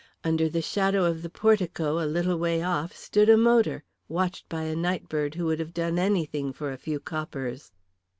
[0.23, 4.63] Under the shadow of the portico a little way off stood a motor, watched by
[4.63, 7.71] a nightbird who would have done anything for a few coppers.